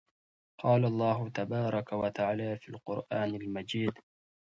قال 0.61 0.85
الله 0.85 1.29
تبارك 1.29 1.93
وتعالى 1.93 2.57
فى 2.57 2.69
القران 2.69 3.35
المجيد: 3.35 3.93